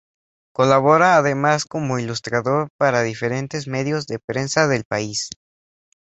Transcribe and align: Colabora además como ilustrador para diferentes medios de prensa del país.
Colabora 0.51 1.15
además 1.17 1.65
como 1.65 1.99
ilustrador 1.99 2.69
para 2.75 3.03
diferentes 3.03 3.67
medios 3.67 4.07
de 4.07 4.17
prensa 4.17 4.67
del 4.67 4.83
país. 4.83 5.29